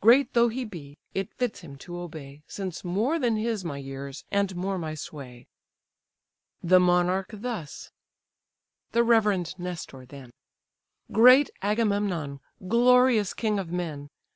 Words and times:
Great 0.00 0.32
though 0.32 0.46
he 0.48 0.64
be, 0.64 0.96
it 1.12 1.34
fits 1.34 1.58
him 1.58 1.74
to 1.76 1.98
obey, 1.98 2.44
Since 2.46 2.84
more 2.84 3.18
than 3.18 3.34
his 3.34 3.64
my 3.64 3.78
years, 3.78 4.24
and 4.30 4.54
more 4.54 4.78
my 4.78 4.94
sway." 4.94 5.48
PLUTO 6.60 6.68
The 6.70 6.78
monarch 6.78 7.30
thus. 7.32 7.90
The 8.92 9.02
reverend 9.02 9.58
Nestor 9.58 10.06
then: 10.06 10.30
"Great 11.10 11.50
Agamemnon! 11.62 12.38
glorious 12.68 13.34
king 13.34 13.58
of 13.58 13.72
men! 13.72 14.08